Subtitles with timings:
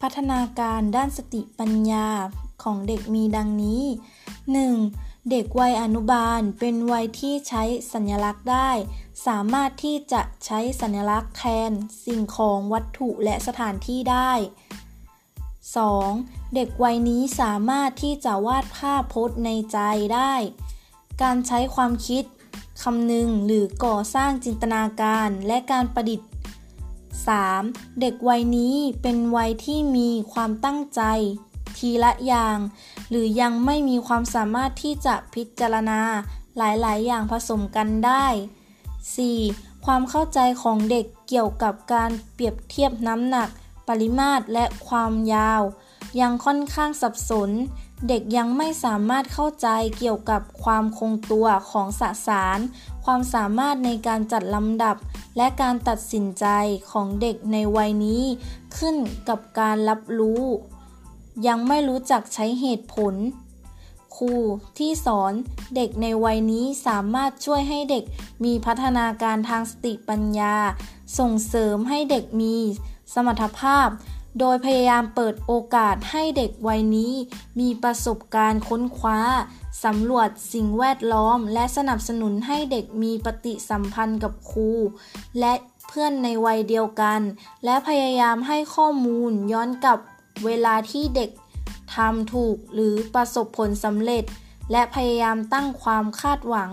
[0.00, 2.08] พัฒนาการด้านสติปัญญา
[2.62, 3.82] ของเด็กมีดังนี้
[4.56, 5.30] 1.
[5.30, 7.62] เด็กวัยอนุบาลเป็นวัยที่ใช้
[7.92, 8.70] สัญลักษณ์ได้
[9.26, 11.70] สามารถที่จะใช้สัญลักษณ์แทน
[12.04, 14.32] สิ่งของวัตถุและสถานที่ได้
[15.42, 16.54] 2.
[16.54, 19.78] เด็กวัยนี้สามารถที่จะวาดภาพโพสในใจ
[20.14, 20.34] ได้
[21.22, 22.24] การใช้ความคิด
[22.82, 26.28] คำนึงหรือก่อสร้างจินตนาการและการประดิษฐ์
[27.16, 28.00] 3.
[28.00, 31.02] เด็กวัยนี้เป็นวัยที่มีความตั้งใจ
[31.76, 32.58] ทีละอย่าง
[33.10, 36.00] หรือยังไม่มีความสามารถที่จะพิจารณา
[36.56, 38.26] หลาย ๆ อย่างผสมกันได้
[39.26, 39.84] 4.
[39.84, 43.48] ความเข้าใจของเด็กเกี่ยวกับการเปรียบเทียบน้ำหนัก
[43.88, 45.62] ปริมาตรและความยาว
[46.20, 47.50] ยังค่อนข้างสับสน
[48.08, 52.58] เด็กยังไม่สามารถเข้าใจเกี่ยวกับความคงตัวของสสาร
[53.04, 54.96] ความสามารถในการจัดลำดับ
[55.36, 56.46] และการตัดสินใจ
[56.90, 58.22] ของเด็กในวัยนี้
[58.76, 58.96] ขึ้น
[59.28, 60.44] กับการรับรู้
[61.46, 63.14] ยังไม่รู้จักใช้เหตุผล
[64.16, 64.34] ครู
[64.78, 65.32] ที่สอน
[65.76, 68.04] เด็กในวัยนี้สามารถช่วยให้เด็ก
[68.44, 70.56] มีพัฒนาการทางสติปัญญา
[71.18, 72.56] ส่งเสริมให้เด็กมี
[73.14, 73.88] สมรรถภาพ
[74.38, 77.12] โดยพยายามเปิดโอกาสให้เด็กวัยนี้
[77.60, 79.20] มีประสบการณ์ค้นคว้า
[79.84, 84.70] สำรวจสิ่งแวดล้อม และสนับสนุนให้เด็กมีปฏิสัมพันธ์กับครู
[85.40, 85.54] และ
[85.86, 87.20] เพื่อนในวัยเดียวกัน
[87.64, 89.98] และพยายามให้ข้อมูลย้อนกลับ
[90.44, 91.30] เวลาที่เด็ก
[91.94, 94.24] ทำถูกหรือประสบผลสำเร็จ
[94.72, 96.70] และพยายามตั้งความคาดหวัง